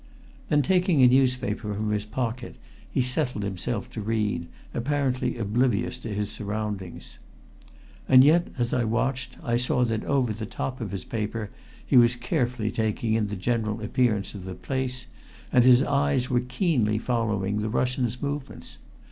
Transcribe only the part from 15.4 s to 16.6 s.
and his eyes were